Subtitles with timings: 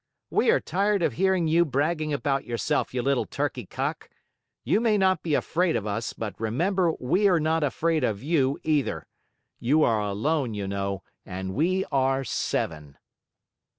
[0.31, 4.09] We are tired of hearing you bragging about yourself, you little turkey cock!
[4.63, 8.57] You may not be afraid of us, but remember we are not afraid of you,
[8.63, 9.05] either!
[9.59, 12.97] You are alone, you know, and we are seven."